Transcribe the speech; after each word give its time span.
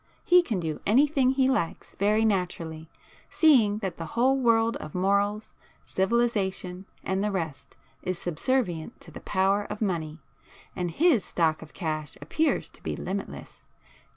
He 0.25 0.41
can 0.41 0.59
do 0.59 0.81
anything 0.83 1.29
he 1.29 1.47
likes; 1.47 1.93
very 1.93 2.25
naturally, 2.25 2.89
seeing 3.29 3.77
that 3.85 3.97
the 3.97 4.07
whole 4.17 4.35
world 4.35 4.75
of 4.77 4.95
morals, 4.95 5.53
civilization 5.85 6.87
and 7.03 7.23
the 7.23 7.29
rest 7.29 7.75
is 8.01 8.17
subservient 8.17 8.99
to 9.01 9.11
the 9.11 9.21
power 9.21 9.65
of 9.65 9.79
money,—and 9.79 10.89
his 10.89 11.23
stock 11.23 11.61
of 11.61 11.75
cash 11.75 12.17
appears 12.19 12.67
to 12.69 12.81
be 12.81 12.95
limitless. 12.95 13.65